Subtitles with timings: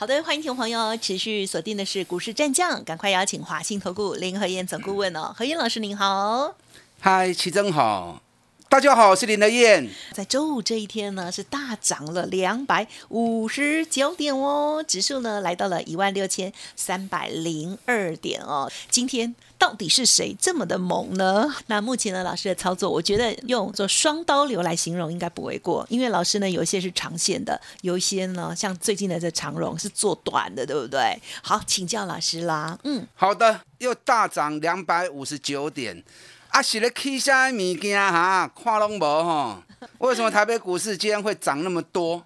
[0.00, 6.54] 好的，欢迎听众朋友持续锁定的是股市战将，赶快邀请华信投顾林和燕总顾问哦，何燕老师您好。
[7.00, 8.22] 嗨，齐真好，
[8.70, 9.90] 大家好，我是林德燕。
[10.12, 18.70] 在周五这一天呢，是大涨了两百五十九点哦，指数呢来到了一万六千三百零二点哦。
[18.88, 21.52] 今天到底是谁这么的猛呢？
[21.66, 31.20] 那目前呢，老师的操作，我觉得用做双刀流来形容应该不为过，因为老师呢有一些是长线的，有一些呢像最近的这长荣是做短的，对不对？
[31.42, 32.78] 好，请教老师啦。
[32.84, 36.04] 嗯，好的，又大涨两百五十九点。
[36.50, 38.50] 啊，是咧起啥物件哈？
[38.62, 39.62] 看拢无吼？
[39.98, 42.24] 为什么台北股市今天会涨那么多？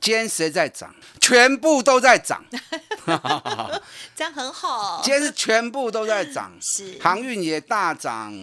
[0.00, 0.94] 今天谁在涨？
[1.20, 2.42] 全部都在涨，
[4.16, 5.00] 这样很好。
[5.04, 8.34] 今天是全部都在涨，是航运也大涨，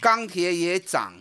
[0.00, 1.12] 钢铁也涨。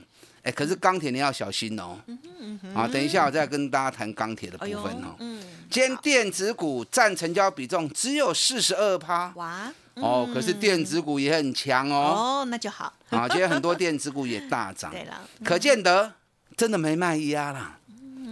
[0.44, 1.98] 哎，可是钢铁你要小心哦。
[2.08, 5.16] 嗯嗯啊，等一下我再跟大家谈钢铁的部分哦。
[5.20, 9.32] 嗯，今天电子股占成交比重只有四十二趴。
[9.36, 9.72] 哇。
[9.96, 12.42] 哦，可是电子股也很强哦。
[12.42, 12.92] 哦，那就好。
[13.10, 14.90] 啊，今天很多电子股也大涨。
[14.92, 16.12] 对了，可见得
[16.58, 17.78] 真的没卖压啦。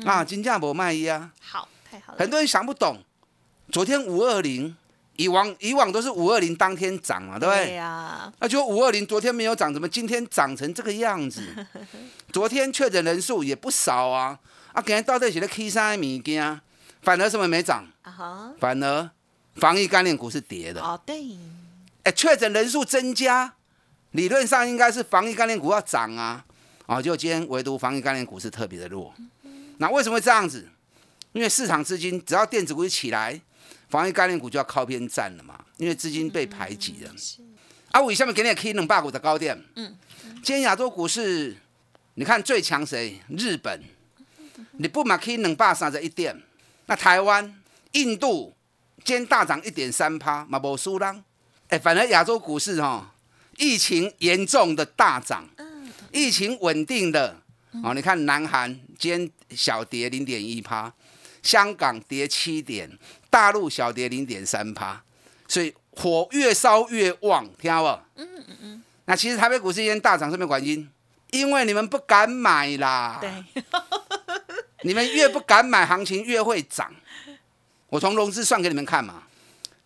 [0.06, 1.30] 啊，金价不卖压。
[1.39, 2.20] 好，太好了。
[2.20, 2.98] 很多人想不懂，
[3.72, 4.76] 昨天五二零，
[5.17, 7.66] 以往以往都是五二零当天涨嘛，对不对？
[7.67, 8.34] 对呀。
[8.39, 11.44] 那就五二零昨天没有涨，怎么今天涨成这个样子？
[12.34, 14.39] 昨天确诊人数也不少啊。
[14.73, 16.59] 啊，今天到底是在 K 三物件，
[17.04, 17.86] 反而什么没涨？
[18.02, 18.54] 啊哈。
[18.59, 19.09] 反而。
[19.55, 21.38] 防疫概念股是跌的哦，对，
[22.03, 23.53] 哎，确诊人数增加，
[24.11, 26.43] 理论上应该是防疫概念股要涨啊，
[26.85, 29.13] 啊，就今天唯独防疫概念股是特别的弱，
[29.77, 30.69] 那为什么会这样子？
[31.33, 33.39] 因为市场资金只要电子股一起来，
[33.89, 37.14] 防疫概念股就要靠边站了嘛，因为资金被排挤了。
[37.92, 39.97] 啊，我下面给你 K 冷霸股的高点，嗯，
[40.36, 41.58] 今天亚洲股市，
[42.14, 43.20] 你看最强谁？
[43.30, 43.81] 日本，
[44.71, 46.42] 你不买 K 冷霸三十一点，
[46.86, 47.53] 那台湾、
[47.92, 48.53] 印度。
[49.04, 51.23] 今天大涨一点三趴，嘛无输啦。
[51.70, 53.16] 哎，反而亚洲股市哈，
[53.58, 55.48] 疫情严重的大涨，
[56.12, 57.38] 疫情稳定的
[57.84, 57.94] 哦。
[57.94, 60.94] 你看南韩今天小跌零点一趴，
[61.42, 62.89] 香港跌七点，
[63.30, 65.02] 大陆小跌零点三趴，
[65.48, 68.22] 所以火越烧越旺，听到不？
[68.22, 68.83] 嗯嗯嗯。
[69.06, 70.89] 那其实台北股市今天大涨是没有原因，
[71.32, 73.18] 因为你们不敢买啦。
[73.20, 73.64] 对。
[74.83, 76.94] 你们越不敢买，行情越会涨。
[77.91, 79.23] 我从融资算给你们看嘛，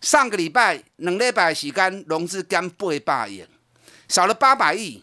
[0.00, 3.44] 上个礼拜两礼拜时间融资减八百亿，
[4.08, 5.02] 少了八百亿，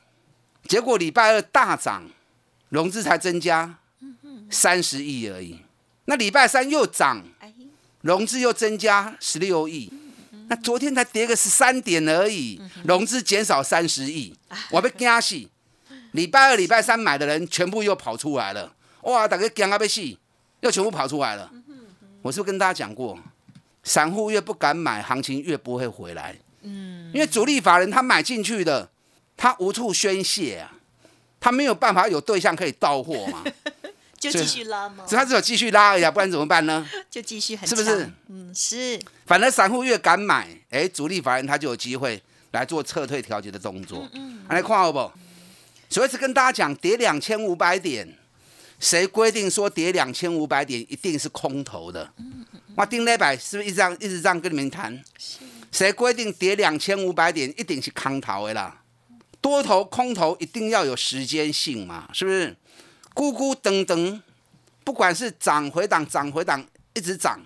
[0.70, 2.10] 结果礼拜二大涨，
[2.70, 3.78] 融资才增加
[4.50, 5.60] 三十亿而已。
[6.06, 7.22] 那礼拜三又涨，
[8.00, 9.92] 融资又增加十六亿，
[10.48, 14.34] 那昨天才跌个十三点而已，融资减少三十亿，
[14.72, 15.46] 我被惊死。
[16.14, 20.02] 礼拜二、礼拜三买的人全部又跑出来了，哇，大家惊啊被死，
[20.62, 21.52] 又全部跑出来了。
[22.24, 23.20] 我是不是跟大家讲过，
[23.84, 26.36] 散户越不敢买，行情越不会回来。
[26.62, 28.90] 嗯，因为主力法人他买进去的，
[29.36, 30.72] 他无处宣泄啊，
[31.40, 33.44] 他没有办法有对象可以到货嘛，
[34.18, 35.04] 就继续拉嘛。
[35.10, 36.90] 他只有继续拉呀，不然怎么办呢？
[37.12, 38.10] 就继续很是不是？
[38.30, 38.98] 嗯，是。
[39.26, 44.08] 反而散户越敢买，哎，主力法人他就有机会来做撤退调节的动作。
[44.14, 45.12] 嗯，来看好不？
[45.90, 48.18] 所以是跟大家讲，跌两千五百点。
[48.84, 52.12] 谁规定说跌两千五百点一定是空头的？
[52.76, 55.02] 我丁磊百是不是一直这样一直这样跟你们谈？
[55.72, 58.84] 谁规定跌两千五百点一定是空头的啦？
[59.40, 62.10] 多头空头一定要有时间性嘛？
[62.12, 62.54] 是不是？
[63.16, 64.20] 咕咕噔噔，
[64.84, 67.40] 不管是涨回档涨回档一直涨，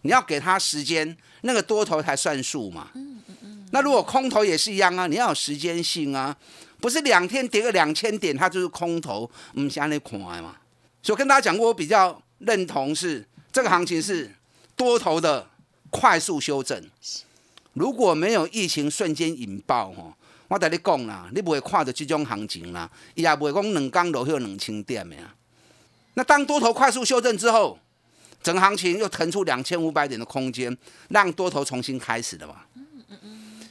[0.00, 2.90] 你要给他时间，那个多头才算数嘛？
[3.70, 6.36] 那如果空头也是一样啊，你要有时间性啊，
[6.80, 9.30] 不是两天跌个两千点，它就是空头，
[9.60, 10.56] 唔是安尼看嘛？
[11.02, 14.30] 所以跟大家讲过，我比较认同是这个行情是
[14.76, 15.46] 多头的
[15.90, 16.82] 快速修正。
[17.72, 20.14] 如果没有疫情瞬间引爆吼，
[20.48, 25.16] 我跟你讲啦，你不会看到这种行情啦，也不会讲两刚落去两千点的。
[26.14, 27.78] 那当多头快速修正之后，
[28.42, 30.76] 整行情又腾出两千五百点的空间，
[31.08, 32.56] 让多头重新开始的嘛。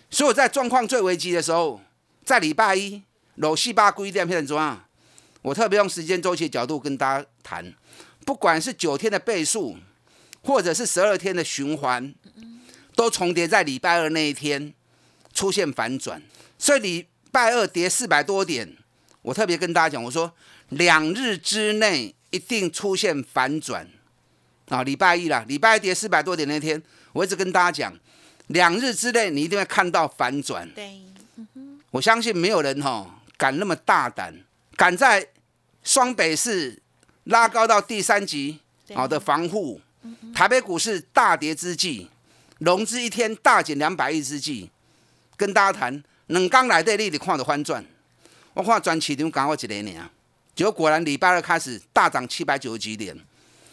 [0.10, 1.80] 所以在状况最危机的时候，
[2.26, 3.02] 在礼拜一
[3.36, 4.84] 落四百几点片怎样？
[5.42, 7.74] 我特别用时间周期角度跟大家谈，
[8.26, 9.78] 不管是九天的倍数，
[10.42, 12.14] 或者是十二天的循环，
[12.96, 14.74] 都重叠在礼拜二那一天
[15.34, 16.22] 出现反转。
[16.58, 18.78] 所以礼拜二跌四百多点，
[19.24, 20.32] 我特别跟大家讲，我说
[20.70, 23.88] 两日之内一定出现反转
[24.70, 24.84] 啊！
[24.84, 26.82] 礼拜一啦，礼拜一跌四百多点那天，
[27.14, 28.00] 我一直跟大家讲，
[28.48, 30.70] 两日之内你一定会看到反转。
[30.76, 31.02] 对，
[31.90, 34.34] 我相信没有人哈敢那么大胆，
[34.76, 35.28] 敢在
[35.84, 36.82] 双北市
[37.26, 38.60] 拉高到第三级
[38.94, 39.80] 好的防护，
[40.34, 42.08] 台北股市大跌之际，
[42.60, 44.70] 融资一天大减两百亿之际，
[45.38, 47.86] 跟大家谈，冷刚来的你你看的翻转，
[48.54, 50.10] 我看全市场讲我一个年，
[50.56, 53.16] 结果果然礼拜二开始大涨七百九十几点，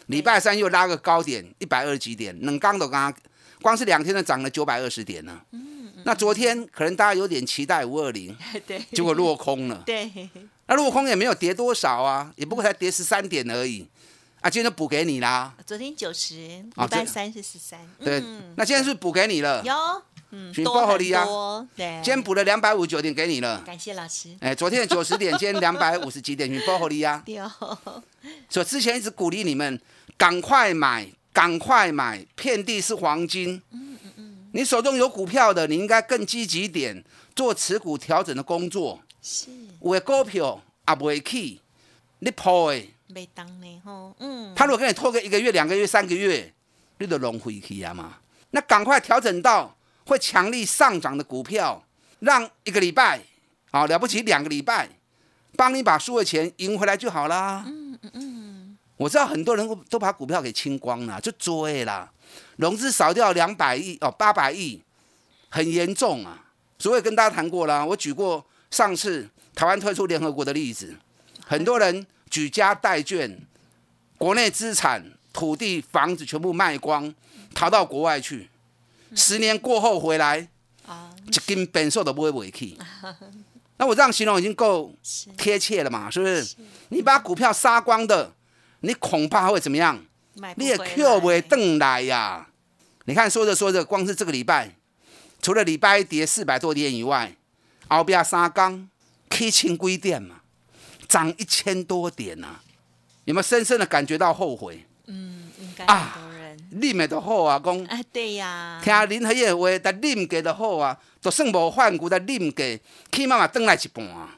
[0.07, 3.13] 礼拜三又拉个高点一百二十几点，冷刚都刚
[3.61, 5.41] 光是两天就涨了九百二十点呢。
[6.05, 8.35] 那昨天可能大家有点期待五二零，
[8.65, 9.83] 对，结果落空了。
[9.85, 10.09] 对，
[10.69, 13.87] 那陆空也没有跌多少啊，也不过才跌十三点而已。
[14.39, 15.51] 啊，今天就补给你啦。
[15.65, 19.63] 昨天九十，礼拜三是十三，对，嗯那今天是补给你了。
[19.65, 19.73] 有，
[20.29, 23.61] 嗯，请多很报合理啊多，对，今天补了两百五十九点给你了。
[23.65, 27.21] 感谢老师，哎，昨天的九十点， 今天两百五十几点，你报合理啊。
[27.25, 27.49] 对哦，
[28.47, 29.81] 所以之前一直鼓励你们
[30.17, 33.59] 赶快买，赶快买，遍地是黄金。
[34.53, 37.03] 你手中有股票的，你应该更积极一点，
[37.35, 39.01] 做持股调整的工作。
[39.21, 39.49] 是
[39.81, 41.61] 有的股票也未起，
[42.19, 46.53] 你抛的，没当呢吼，嗯，他如果跟你拖个一个月、两个月、三个月，
[46.97, 48.17] 你就浪费去啊嘛。
[48.51, 49.75] 那赶快调整到
[50.05, 51.83] 会强力上涨的股票，
[52.19, 53.21] 让一个礼拜，
[53.71, 54.89] 啊了不起两个礼拜，
[55.55, 57.63] 帮你把输的钱赢回来就好啦。
[57.67, 58.77] 嗯嗯嗯。
[58.97, 62.11] 我知道很多人都把股票给清光了，就追啦，
[62.57, 64.83] 融资少掉两百亿哦，八百亿，
[65.49, 66.47] 很严重啊。
[66.77, 70.95] 所以跟大家谈过啦，我举过上次台湾退出联合国的例子，
[71.45, 73.37] 很多人举家带眷，
[74.17, 77.13] 国内资产、土地、房子全部卖光，
[77.53, 78.49] 逃到国外去。
[79.15, 80.47] 十年过后回来，
[80.85, 82.77] 啊，一根本寿都不会回去。
[83.77, 86.11] 那我这样形容已经够是贴切了嘛？
[86.11, 86.55] 是不是？
[86.89, 88.33] 你把股票杀光的，
[88.81, 89.99] 你恐怕会怎么样？
[90.55, 92.47] 你也买不回 Q 不会来邓来呀。
[93.05, 94.75] 你看，说着说着，光是这个礼拜，
[95.41, 97.35] 除了礼拜一跌四百多点以外，
[97.97, 98.87] 后边三缸
[99.29, 100.41] K 清规点嘛，
[101.07, 102.59] 涨一千多点呐、
[103.25, 104.85] 有没有深深的感觉到后悔？
[105.07, 114.35] 嗯，应该啊很多人，啉的都好啊，讲哎，对呀，听林和燕的话，但啉过就好啊，就算无换股，但啉过，起码嘛登来一半啊。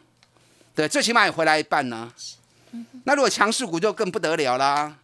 [0.73, 2.09] 对，最起码也回来一半呢、
[3.03, 4.95] 那如果强势股就更不得了啦。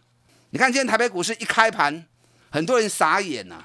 [0.50, 2.06] 你看今天台北股市一开盘，
[2.48, 3.62] 很多人傻眼呐、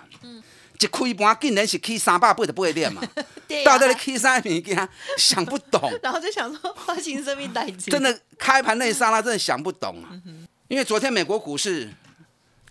[0.80, 3.02] 一开盘竟然是起三百八十八点嘛，
[3.48, 4.90] 对到底呀你起啥物件？
[5.18, 5.92] 想不懂。
[6.04, 10.10] 然后就想说发行生命代志，真的开盘那一刹那，真的想不懂啊。
[10.68, 11.90] 因为昨天美国股市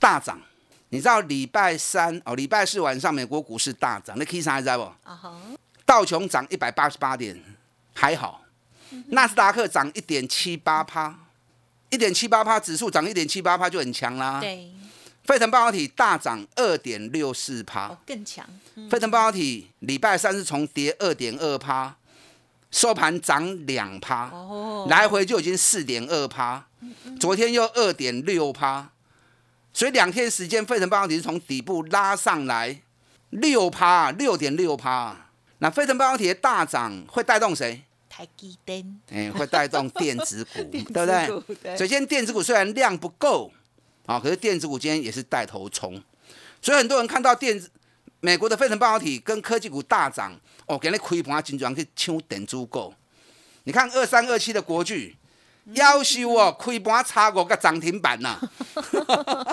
[0.01, 0.41] 大涨，
[0.89, 4.83] 你知道礼拜三哦，礼拜四晚上美国股市大涨，那 K 啥知道不？
[5.09, 5.41] 啊哈，
[5.87, 7.41] 道琼涨一百八十八点，
[7.95, 8.43] 还好。
[9.09, 11.19] 纳斯达克涨一点七八趴，
[11.89, 14.39] 一点七八趴，指数涨一点七八趴就很强啦。
[14.39, 14.71] 对，
[15.25, 21.97] 费城半导体大涨二点六四趴哦，，更强，嗯费城半导体礼拜三是从跌二点二趴，
[22.71, 24.29] 收盘涨两趴。
[24.31, 26.67] 哦，来回就已经四点二趴，
[27.21, 28.91] 昨天又二点六趴，
[29.73, 32.83] 所以两天时间，费城半导体是从底部拉上来
[33.31, 35.17] 六趴，六点六趴。
[35.59, 37.85] 那费城半导体的大涨会带动谁？
[38.09, 41.41] 台积电，哎、会带动电子股， 电子对不对？
[41.41, 43.51] 股对所以今天电子股虽然量不够
[44.13, 45.99] 啊，可是电子股今天也是带头冲，
[46.61, 47.71] 所以很多人看到电子
[48.21, 52.93] 美国的费城半导体跟科技股大涨，哦，给你开盘金砖去抢电子股。
[53.65, 55.17] 你看二三二七的国巨，
[55.73, 58.39] 要求哦，开盘差五个涨停板呐、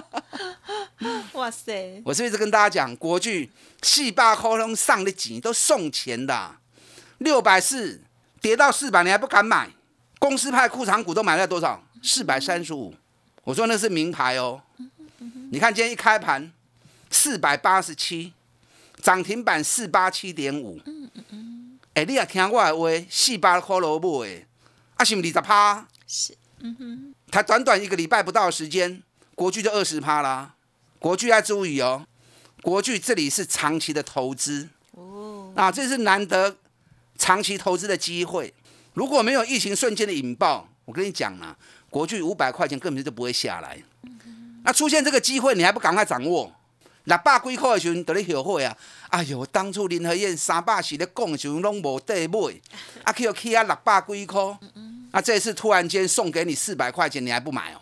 [1.32, 3.50] 哇塞，我是不是一直跟大家讲，国巨
[3.82, 6.56] 四百块拢上的钱都送钱的，
[7.20, 8.02] 六百四
[8.42, 9.70] 跌到四百，你还不敢买？
[10.20, 11.82] 公司派库藏股都买了多少？
[12.04, 12.94] 四百三十五。
[13.44, 14.62] 我说那是名牌哦。
[15.52, 16.52] 你看今天一开盘，
[17.10, 18.34] 四百八十七，
[19.02, 20.80] 涨停板四八七点五。
[21.94, 24.46] 哎，你也听我的话，四百块落买，
[24.96, 25.88] 啊是不是二十趴？
[26.08, 29.02] 是，嗯哼才短短一个礼拜不到的时间，
[29.36, 30.56] 国巨就二十趴啦。
[31.00, 32.06] 国巨要注意哦，
[32.62, 36.58] 国巨这里是长期的投资哦，啊，这是难得
[37.18, 38.54] 长期投资的机会。
[38.94, 41.58] 如果没有疫情瞬间的引爆，我跟你讲啊，
[41.90, 43.78] 国巨五百块钱根本就不会下来。
[44.64, 46.52] 那出现这个机会，你还不赶快掌握？
[47.06, 48.78] 六百几块的时候，就咧后悔啊！
[49.10, 52.54] 哎呦，当初林和燕三百是咧讲的时候，拢无地买，
[53.04, 54.40] 啊，去去啊六百几块，
[55.12, 57.82] 啊，这次突然间送给你四百块钱，你还不买哦？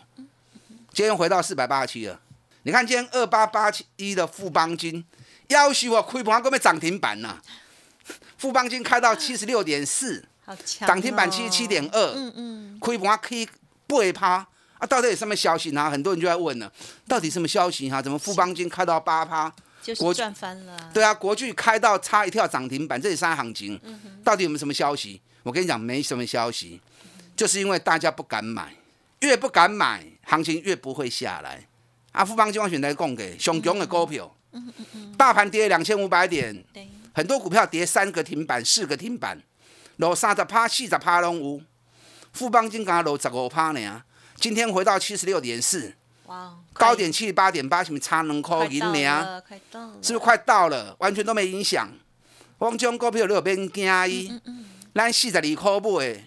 [0.94, 2.18] 今天回到四百八十七了。
[2.62, 5.04] 你看今天二八八七一的富邦金，
[5.48, 7.38] 要求我开盘根本涨停板呐、
[8.38, 10.24] 富邦金开到七十六点四，
[10.86, 13.46] 涨停板七十七点二，嗯嗯，开盘可以
[13.88, 14.46] 八趴
[14.78, 14.86] 啊！
[14.86, 15.90] 到底有什么消息呢？
[15.90, 16.70] 很多人就在问了，
[17.08, 18.00] 到底什么消息哈？
[18.00, 19.52] 怎么富邦金开到八趴？
[19.82, 23.80] 就是赚翻了、啊，对啊，国巨开到差一跳涨停板，这里三行情。
[24.22, 25.20] 到底有没有什么消息？
[25.42, 26.80] 我跟你讲，没什么消息，
[27.34, 28.74] 就是因为大家不敢买，
[29.20, 31.66] 越不敢买，行情越不会下来。
[32.12, 34.30] 啊，富邦金我选择供给熊熊的股票，
[35.16, 39.40] 大盘跌两千五百点，对，很多股票跌三个停板、四个停板，
[39.96, 41.60] 落三十趴、四十趴拢有。
[42.38, 44.00] 富邦金刚落十五趴呢，
[44.36, 45.92] 今天回到七十六点四，
[46.26, 48.92] 哇，高点七十八点八，什么差两块银呢？
[48.92, 50.94] 到了，快到了，是不是快到了？
[51.00, 51.92] 完全都没影响。
[52.58, 54.40] 我讲这种股票你有免惊伊，
[54.94, 56.24] 咱四十二块买，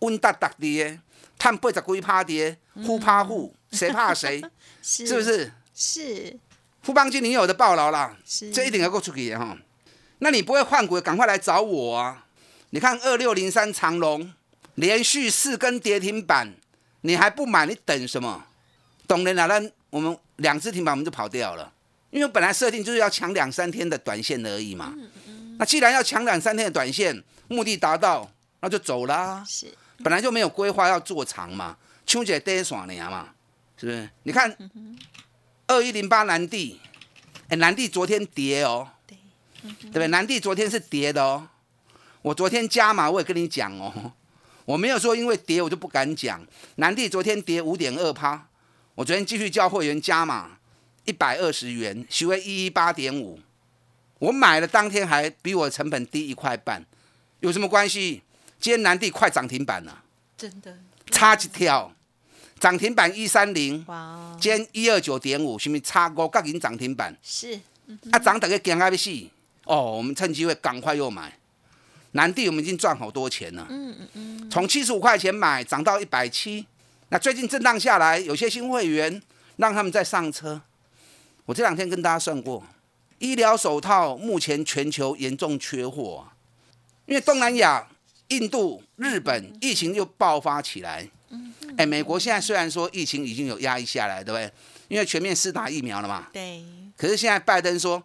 [0.00, 0.98] 稳达达跌，
[1.38, 4.42] 赚八十几趴跌，互怕互，谁怕谁？
[4.82, 5.22] 是是不？
[5.22, 5.52] 是？
[5.72, 6.36] 是
[6.82, 9.56] 富邦金你有的报劳啦，是，这一定要够出去的哈。
[10.18, 12.24] 那你不会换股，赶快来找我啊！
[12.70, 14.32] 你看二六零三长隆
[14.74, 16.54] 连续四根跌停板，
[17.02, 18.44] 你还不买，你等什么？
[19.06, 21.72] 懂人了，那我们两只停板我们就跑掉了，
[22.10, 24.94] 因为本来设定就是要抢两三天的短线而已嘛。
[25.58, 28.28] 那既然要抢两三天的短线，目的达到，
[28.60, 29.44] 那就走啦。
[29.46, 29.66] 是
[30.02, 33.28] 本来就没有规划要做长嘛，秋姐跌爽了嘛，
[33.78, 34.08] 是不是？
[34.24, 34.56] 你看
[35.68, 36.80] 二一零八南地，
[37.48, 39.16] 哎，南地昨天跌哦，对
[39.62, 40.08] 对不对？
[40.08, 41.46] 南地昨天是跌的哦。
[42.22, 44.12] 我昨天加码，我也跟你讲哦，
[44.64, 46.46] 我没有说因为跌我就不敢讲。
[46.76, 48.48] 南地昨天跌五点二趴，
[48.94, 50.58] 我昨天继续叫会员加码
[51.04, 53.40] 一百二十元，许为一一八点五。
[54.18, 56.82] 我买了当天还比我成本低一块半，
[57.40, 58.22] 有什么关系？
[58.58, 60.02] 今天南地快涨停板了，
[60.38, 60.78] 真的，
[61.10, 61.92] 差几跳，
[62.58, 67.14] 涨停板一三零，哇，今天一二九点五，是不是差五角银涨停板？
[67.22, 67.60] 是
[68.12, 69.10] 啊，涨大概惊啊要死！
[69.64, 71.38] 哦，我们趁机会赶快又买。
[72.14, 76.66] 南地我们已经赚好多钱了，嗯嗯嗯，从七十五块钱买涨到一百七，
[77.10, 79.20] 那最近震荡下来，有些新会员
[79.56, 80.62] 让他们再上车。
[81.44, 82.64] 我这两天跟大家算过，
[83.18, 86.34] 医疗手套目前全球严重缺货、啊，
[87.06, 87.86] 因为东南亚、
[88.28, 91.08] 印度、日本疫情又爆发起来。
[91.76, 94.50] 哎，美国现在虽然说疫情已经有压抑下来，对不对？
[94.86, 96.28] 因为全面施打疫苗了嘛。
[96.32, 96.64] 对
[96.96, 98.00] 可是现在拜登说，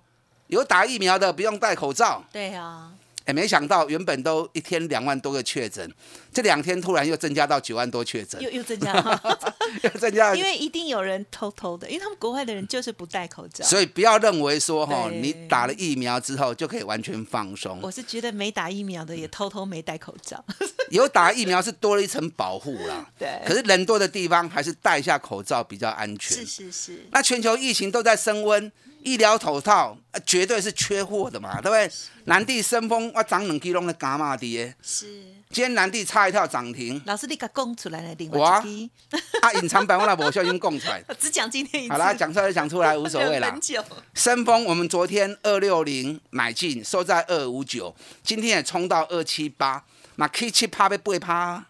[0.48, 2.26] 有打疫苗的不用戴口罩。
[2.32, 2.92] 对啊，
[3.30, 5.88] 哎，没想到原本都一天两万多个确诊，
[6.32, 9.40] 这两天突然又增加到九万多确诊，又又增加了，
[9.84, 13.66] 又增加因为一定有人偷偷的，因为他们国外的人就是不戴口罩。
[13.66, 17.80] 所以不要认为说哈，对你打了疫苗之后就可以完全放松。
[17.82, 20.44] 我是觉得没打疫苗的也偷偷没戴口罩。
[20.92, 26.38] 有打疫苗是多了一层保护啦，对，可是人多的地方还是戴一下口罩比较安全。
[26.38, 28.72] 是是是，那全球疫情都在升温，
[29.04, 31.90] 医疗头套、呃绝对是缺货的嘛，对不对？
[32.26, 35.06] 南地生风，我涨两 K 拢在加码跌，是
[35.52, 38.90] 今天南地差一跳涨停，老师你给供出来了，另外一，
[39.42, 41.02] 啊，隐藏版我那不小心供出来。
[41.18, 43.62] 只讲今天一次，好啦，讲出来就讲出来，无所谓啦忍很。
[43.62, 43.82] 久，
[44.14, 49.86] 深丰我们昨天二六零买进，收在二五九，今天也冲到二七八，
[50.18, 51.66] 那 K 七趴被八趴。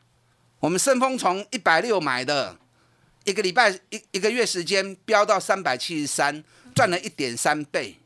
[0.62, 2.58] 我们深丰从一百六买的，
[3.26, 7.98] 一个礼拜一一个月时间飙到三百七十三，赚了一点三倍。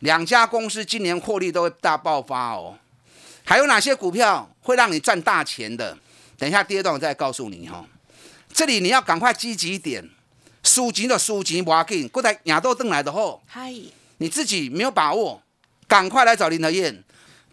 [0.00, 2.76] 两家公司今年获利都会大爆发哦。
[3.46, 5.96] 还有哪些股票会让你赚大钱的？
[6.36, 7.82] 等一下第二段我再告诉你哈、
[8.52, 10.10] 这里你要赶快积极一点，
[10.64, 13.40] 输钱就输钱，不要紧，过来亚豆登来的后。
[13.46, 13.72] 嗨，
[14.18, 15.40] 你自己没有把握，
[15.86, 17.04] 赶快来找林德燕，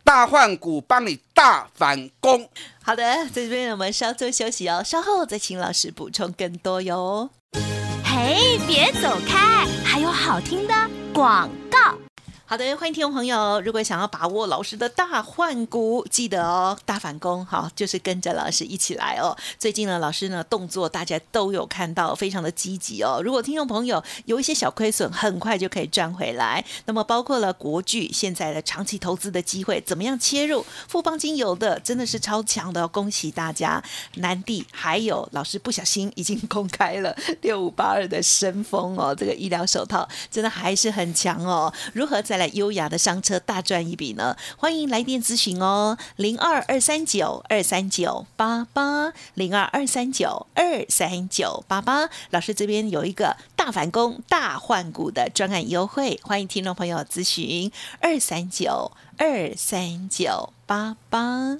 [0.04, 2.50] 大换股帮你大反攻。
[2.82, 7.30] 好的，在这边我们稍作休息哦，稍后再请老师补充更多哟。
[8.04, 10.74] 嘿，别走开，还有好听的
[11.14, 11.98] 广告。
[12.46, 19.36] 好的，欢迎听众朋友，如果想要把握老师的大换股，记得哦，大反攻，好，就是跟着老师一起来哦。
[19.58, 23.22] 最近呢，老师呢动作大家都有看到，非常的积极哦。
[23.24, 26.64] 如果听众朋友有一些小亏损，很快就可以赚回来。
[26.86, 30.64] 那么包括了国巨现在的长期投资的机会，怎么样切入？
[30.90, 33.82] 富邦金有的真的是超强的哦，恭喜大家！
[34.16, 41.74] 南地还有老师不小心已经公开了六五八二的深丰哦，这个医疗手套真的还是很强哦。
[41.94, 44.36] 如何在再来优雅的上车大赚一笔呢？
[44.58, 52.10] 欢迎来电咨询哦，零二二三九二三九八八零二二三九二三九八八。
[52.32, 57.72] 老师这边有一个大反攻、大换股的专案优惠，欢迎听众朋友咨询
[58.02, 61.60] 二三九二三九八八。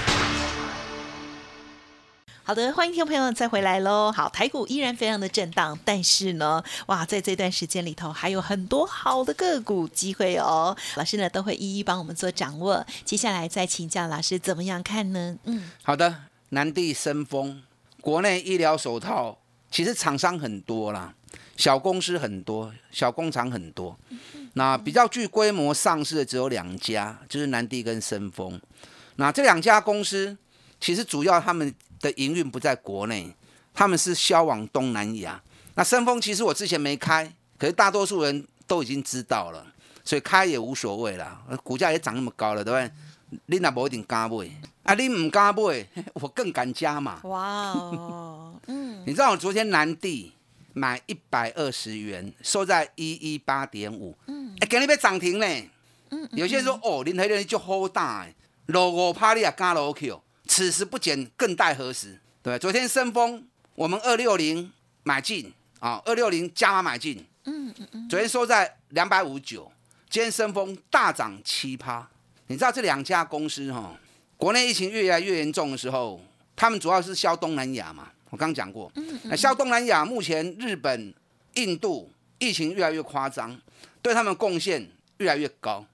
[2.51, 4.11] 好的，欢迎听众朋友再回来喽。
[4.11, 10.75] 好，台股依然非常的震荡，但是呢，哇，在这段时间里头还有很多好的个股机会哦。
[10.97, 12.85] 老师呢都会一一帮我们做掌握。
[13.05, 15.37] 接下来再请教老师怎么样看呢？
[15.45, 16.13] 嗯，好的，
[16.49, 17.61] 南地生风，
[18.01, 19.37] 国内医疗手套
[19.69, 21.13] 其实厂商很多啦，
[21.55, 23.97] 小公司很多，小工厂很多。
[24.55, 28.59] 那比较具规模上市的只有两家，就是南地跟生风。
[29.15, 30.37] 那这两家公司
[30.81, 33.33] 其实主要他们的营运不在国内，
[33.73, 35.41] 他们是销往东南亚。
[35.75, 39.65] 那生风其实我之前没开，可是大多数人都已经知道了，
[40.03, 41.41] 所以开也无所谓啦。
[41.63, 42.91] 股价也涨那么高了，对不对？
[43.45, 44.45] 你那不一定敢买，
[44.83, 47.21] 啊，你唔敢买，我更敢加嘛。
[47.23, 50.33] 哇哦，嗯， 你知道我昨天南地
[50.73, 55.69] 买一百二十元，收在一一八点五，嗯，哎，给你被涨停嘞。
[56.09, 58.27] 嗯，有些人说哦，林黑人就好大，
[58.65, 60.21] 落五趴你也敢落去哦。
[60.51, 62.19] 此时不减，更待何时？
[62.43, 63.41] 对，昨天升风，
[63.73, 64.69] 我们二六零
[65.03, 67.25] 买进啊，二六零加码买进。
[67.45, 68.09] 嗯嗯嗯。
[68.09, 69.71] 昨天收在两百五十九，
[70.09, 72.05] 今天升风大涨七趴。
[72.47, 73.97] 你知道这两家公司哈，
[74.35, 76.19] 国内疫情越来越严重的时候，
[76.53, 78.11] 他们主要是销东南亚嘛。
[78.29, 78.91] 我刚讲过，
[79.23, 81.13] 那销东南亚，目前日本、
[81.53, 83.57] 印度疫情越来越夸张，
[84.01, 84.85] 对他们贡献
[85.19, 85.85] 越来越高。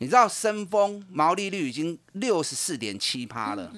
[0.00, 3.70] 你知道深丰毛利率已经六十四点七趴了，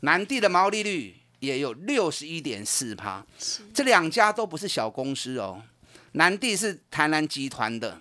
[0.00, 3.22] 南地的毛利率也有六十一点四趴，
[3.74, 5.62] 这两家都不是小公司哦。
[6.12, 8.00] 南地是台南集团的，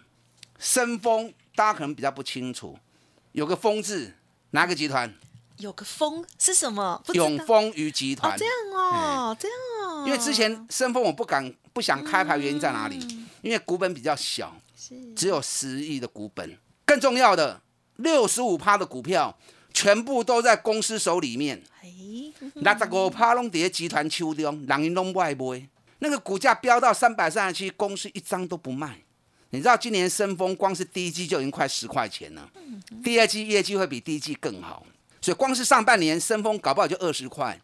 [0.57, 2.79] 深丰大家可能比较不清楚，
[3.33, 4.13] 有个丰字，
[4.51, 5.13] 哪个集团？
[5.57, 7.03] 有个丰是什么？
[7.13, 8.31] 永丰余集团。
[8.31, 10.05] 哦，这样哦，这样哦。
[10.05, 12.97] 因为之前深丰我不敢不想开牌，原因在哪里？
[13.41, 14.55] 因为股本比较小，
[15.13, 16.57] 只有十亿的股本。
[16.89, 17.61] 更重要的，
[17.97, 19.37] 六十五趴的股票
[19.71, 21.61] 全部都在公司手里面。
[22.55, 25.69] 那十五趴拢在集团手中，人因拢不爱买。
[25.99, 28.97] 那个股价飙到三百三十七，公司一张都不卖。
[29.51, 32.49] 你知道今年升丰光是第一季就已经快十块钱了，
[33.03, 34.83] 第二季业绩会比第一季更好。
[35.21, 37.61] 所以光是上半年升丰搞不好就二十块，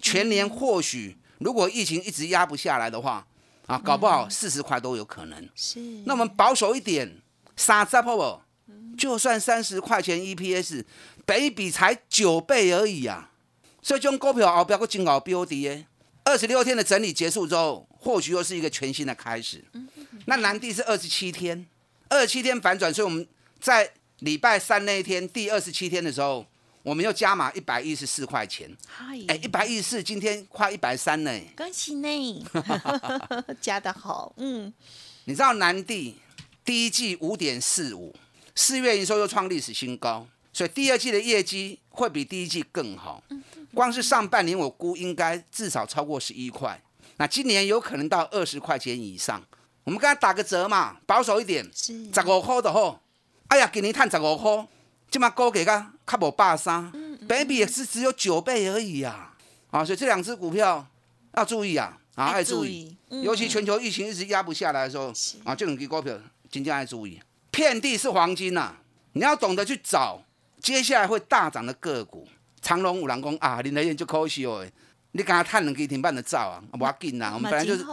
[0.00, 3.26] 全年或许如果疫情一直压不下来的话，
[3.66, 5.48] 啊，搞不好四十块都有可能。
[5.56, 5.80] 是。
[6.06, 7.20] 那我们保守一点，
[7.56, 8.40] 三十不？
[8.96, 10.84] 就算三十块钱 EPS，
[11.24, 13.30] 北比才九倍而已啊！
[13.80, 15.86] 所以这种股票后标个金鳌标的耶，
[16.24, 19.64] 二十六天的整理结束之后，或许又是一个全新的开始。
[20.26, 21.64] 那南地是二十七天，
[22.08, 23.26] 二十七天反转，所以我们
[23.60, 26.44] 在礼拜三那一天，第二十七天的时候，
[26.82, 28.68] 我们又加码一百一十四块钱。
[29.28, 31.30] 哎，一百一十四，今天快一百三呢！
[31.56, 32.44] 恭喜呢，
[33.62, 34.34] 加的好。
[34.38, 34.72] 嗯，
[35.24, 36.16] 你知道南地
[36.64, 38.14] 第一季五点四五。
[38.58, 43.22] 四月营收又创历史新高，所以第二季的业绩会比第一季更好。
[43.72, 46.82] 光是上半年我估应该至少超过十一块，
[47.18, 49.40] 那今年有可能到二十块钱以上。
[49.84, 51.94] 我们跟他打个折嘛，保守一点，十
[52.26, 52.98] 五块的吼。
[53.46, 54.66] 哎呀，今年赚十五块，
[55.08, 56.90] 这么高给个卡无八三
[57.28, 59.34] ，baby 也是只有九倍而已呀。
[59.70, 60.84] 啊，所以这两只股票
[61.34, 65.12] 要注意啊，啊，要注意，尤其全球疫情一直压不下来的时候，
[65.44, 66.18] 啊，这种股票
[66.50, 67.20] 真正要注意。
[67.58, 68.72] 遍地是黄金呐！
[69.14, 70.22] 你要懂得去找
[70.60, 72.24] 接下来会大涨的个股。
[72.62, 74.64] 长隆五郎公啊，林德燕就可惜哦，
[75.10, 77.32] 你刚刚探能给停半的照啊，我要紧呐。
[77.34, 77.84] 我们本来就是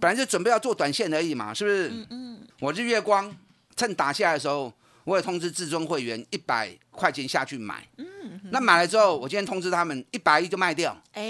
[0.00, 1.88] 本来就准备要做短线而已嘛，是不是？
[1.90, 2.40] 嗯嗯。
[2.58, 3.32] 我日月光
[3.76, 4.72] 趁打下来的时候，
[5.04, 7.86] 我也通知至尊会员一百块钱下去买。
[7.98, 8.40] 嗯。
[8.50, 11.00] 那买了之后，我今天通知他们一百亿就卖掉。
[11.12, 11.22] 哎。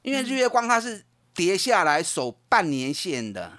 [0.00, 1.04] 因为日月光它是
[1.34, 3.52] 跌下来守半年线的，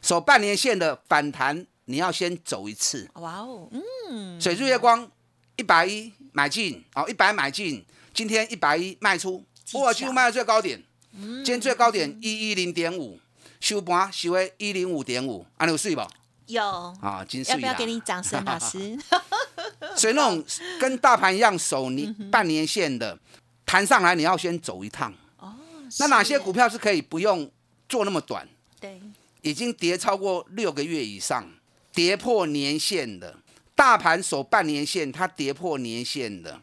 [0.00, 1.66] 守半年线的反弹。
[1.86, 3.68] 你要先走一次，哇哦，
[4.10, 5.08] 嗯，水日月光
[5.56, 13.18] 一百一买进，哦，一百买进，今天一百一卖出，我几乎卖到最高点，今天最高点一一零点五，
[13.60, 16.02] 收盘收为一零五点五，安有睡不？
[16.46, 16.62] 有。
[17.00, 18.98] 啊，金要不要给你掌声，老师？
[19.96, 20.44] 所以那种
[20.80, 23.16] 跟大盘一样守你半年线的，
[23.64, 25.14] 弹上来你要先走一趟。
[25.38, 25.54] 哦，
[26.00, 27.48] 那哪些股票是可以不用
[27.88, 28.48] 做那么短？
[28.80, 29.00] 对。
[29.42, 31.48] 已经跌超过六个月以上，
[31.96, 33.38] 跌破年线的，
[33.74, 36.60] 大盘守半年线，它跌破年线的，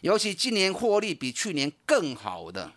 [0.00, 2.72] 尤其今年获利比去年更好的，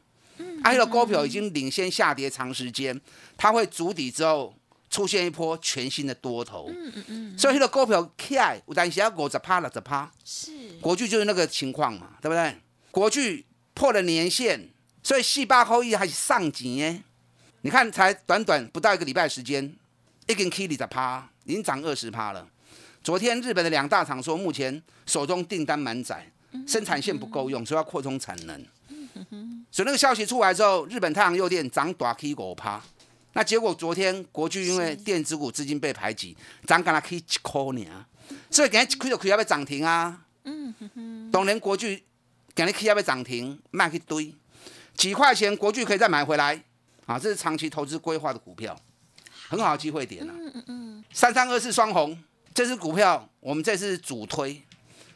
[0.63, 3.02] 还有股票已经领先下跌长时间，
[3.36, 4.56] 它会筑底之后
[4.88, 10.52] 出现一波全新的多头，嗯嗯嗯，所以那个股票起来，有但是要五十趴六十趴，是。
[10.80, 12.56] 国巨就是那个情况嘛，对不对？
[12.91, 14.70] 国巨破了年线，
[15.02, 17.02] 所以四八扣一还是上级耶。
[17.62, 19.76] 你看，才短短不到一个礼拜时间，
[20.28, 22.46] 一根 K 里的趴，已经涨二十趴了。
[23.04, 26.30] 昨天日本的两大厂说，目前手中订单满载，
[26.68, 28.66] 生产线不够用，所以要扩充产能。
[29.72, 32.82] 所以那个消息出来之后，日本太阳诱电涨大 K 五趴。
[33.34, 38.06] 那结果昨天国巨因为电子股资金被排挤，涨干了 K 一块呢，
[38.50, 40.22] 所以今日一开就开要要涨停啊。
[41.32, 42.04] 当然国巨
[42.56, 44.34] 今日 K 要要涨停，卖去堆，
[44.96, 46.64] 几块钱国巨可以再买回来
[47.06, 47.20] 啊！
[47.20, 48.76] 这是长期投资规划的股票，
[49.48, 50.34] 很好的机会点啊。
[51.12, 52.18] 三三二四双红，
[52.54, 54.62] 这支股票我们这次主推，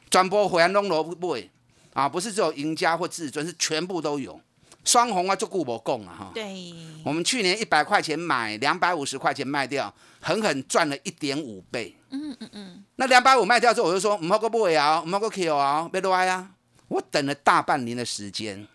[0.09, 1.49] 转播回安龙罗不会
[1.93, 4.39] 啊，不是只有赢家或至尊，是全部都有。
[4.85, 6.31] 双红啊，就顾我供啊哈。
[6.33, 11.95] 对，我们去年一百块钱买，两百五十块钱卖掉，狠狠赚了一点五倍。
[12.11, 16.51] 嗯嗯嗯，那两百五卖掉之后，我就说唔好个不会啊，唔好个 Q 啊，别落啊。
[16.87, 18.67] 我等了大半年的时间，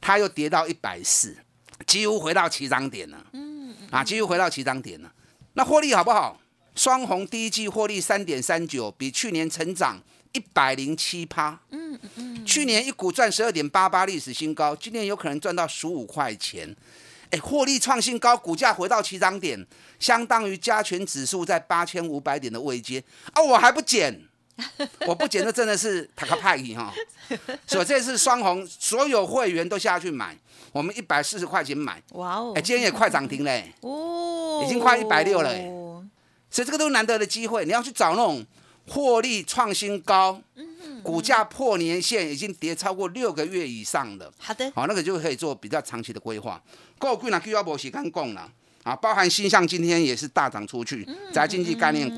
[0.00, 1.36] 它又跌到一百四，
[1.86, 3.26] 几乎回到起涨点了。
[3.32, 3.45] 嗯，
[3.90, 5.12] 啊，继续回到起涨点了。
[5.54, 6.40] 那获利好不好？
[6.74, 9.98] 双红第一季获利三点三九，比去年成长
[10.32, 11.58] 一百零七趴。
[11.70, 16.76] 嗯嗯，去年一股赚十二点八八，历史新高，今年有可能赚到十五块钱。
[17.30, 19.66] 哎，获利创新高，股价回到起涨点，
[19.98, 23.42] 相当于加权指数在八千五百点的位阶啊！
[23.42, 24.22] 我还不减，
[25.06, 26.92] 我不减，那真的是塔克派哈。
[27.66, 30.36] 所以这次双红，所有会员都下去买，
[30.72, 32.52] 我们一百四十块钱买，哇哦。
[32.56, 35.50] 哎，，今天也快涨停嘞，哦，已经快一百六了。
[35.50, 35.72] 欸
[36.48, 38.42] 所以这个都是难得的机会，你要去找那种
[38.88, 40.40] 获利创新高，
[41.02, 44.32] 股价破年线，已经跌超过六个月以上的。
[44.38, 46.62] 好的，好，那个就可以做比较长期的规划。
[46.98, 48.48] 够贵呢，Q 要无时间供了
[48.84, 52.16] 啊，包含新向今天也是大涨出去，在经济概念股，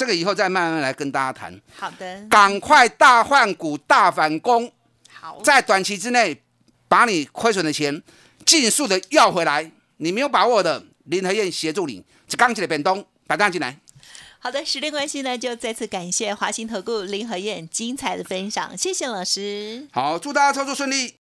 [0.00, 1.60] 这个以后再慢慢来跟大家谈。
[1.76, 4.72] 好的，赶快大换股、大反攻，
[5.12, 6.42] 好，在短期之内
[6.88, 8.02] 把你亏损的钱
[8.46, 9.70] 尽速的要回来。
[9.98, 13.76] 你没有把握的，林和燕协助你，这刚起来变动，把单进来。
[14.38, 19.86] 好的，时间关系呢，就再次感谢华兴投顾林和燕精彩的分享，谢谢老师。
[19.92, 21.16] 好，祝大家操作顺利。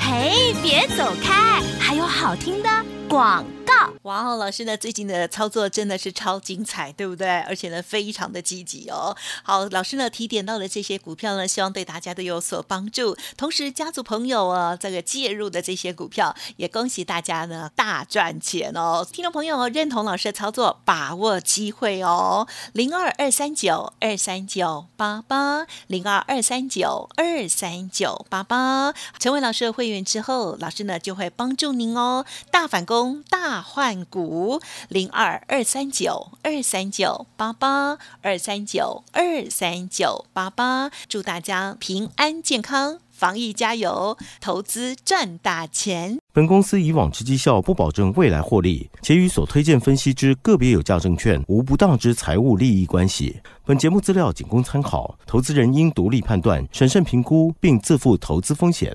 [0.00, 3.92] 嘿，别走开，还有好听的广告。
[4.02, 7.28] 哇哦，老师呢最近的操作真的是超精彩，对不对？
[7.42, 9.14] 而且呢非常的积极哦。
[9.42, 13.16] 好，老师呢提点到的这些股票呢，希望对大家都有所帮助。
[13.36, 19.06] 同时，家族朋友啊，这个介入的这些股票，也恭喜大家呢大赚钱哦。
[19.12, 22.46] 听众朋友认同老师的操作，把握机会哦。
[22.72, 46.18] 零二二三九二三九八八，零二二三九二三九八八，成为老师的会员之后，老师呢就会帮助您哦，大反攻大、换股，零二二三九二三九八八二三九二三九八八，祝大家平安健康，防疫加油，投资赚大钱。
[46.32, 53.40] 本公司以往之绩效不保证未来获利，且与所推荐分析之个别有价证券无不当之财务利益关系。
[53.64, 58.94] 本节目资料仅供参考，投资人应独立判断、审慎评估，并自负投资风险。